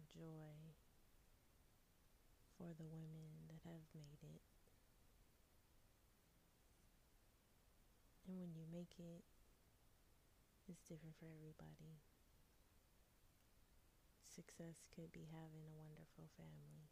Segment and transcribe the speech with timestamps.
[0.00, 0.56] have joy
[2.56, 4.40] for the women that have made it.
[8.24, 9.24] And when you make it,
[10.68, 12.00] it's different for everybody.
[14.24, 16.88] Success could be having a wonderful family.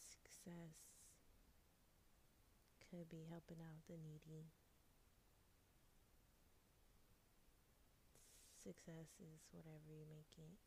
[0.00, 0.72] Success
[2.88, 4.48] could be helping out the needy.
[8.68, 10.60] Success is whatever you make it.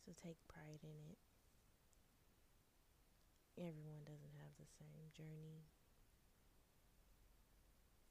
[0.00, 1.20] So take pride in it.
[3.60, 5.68] Everyone doesn't have the same journey.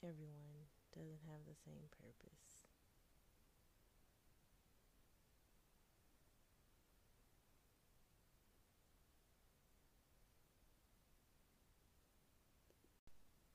[0.06, 2.70] Everyone doesn't have the same purpose.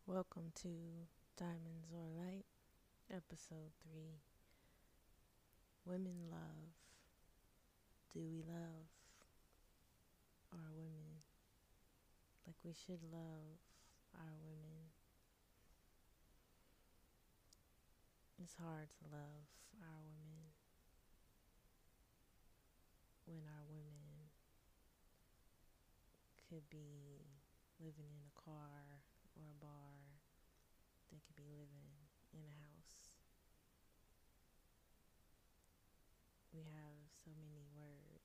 [0.09, 1.07] Welcome to
[1.39, 2.47] Diamonds or Light,
[3.15, 4.27] Episode 3
[5.87, 6.75] Women Love.
[8.13, 8.91] Do we love
[10.53, 11.23] our women
[12.43, 13.55] like we should love
[14.19, 14.91] our women?
[18.43, 19.47] It's hard to love
[19.79, 20.51] our women
[23.31, 24.27] when our women
[26.51, 27.23] could be
[27.79, 29.07] living in a car
[29.39, 30.19] or a bar.
[31.13, 33.23] They could be living in a house.
[36.57, 38.23] We have so many words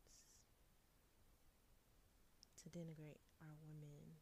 [2.61, 4.21] to denigrate our women,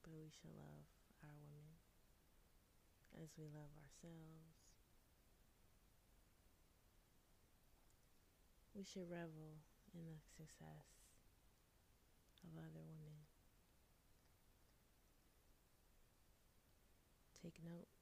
[0.00, 0.88] but we should love
[1.20, 1.76] our women
[3.20, 4.56] as we love ourselves.
[8.72, 9.60] We should revel
[9.92, 10.88] in the success
[12.40, 13.20] of other women.
[17.36, 17.92] Take note